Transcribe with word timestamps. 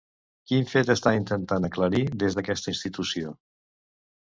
Quin 0.51 0.63
fet 0.71 0.89
estan 0.93 1.17
intentant 1.17 1.69
aclarir 1.69 2.01
des 2.25 2.39
d'aquesta 2.41 2.75
institució? 2.77 3.37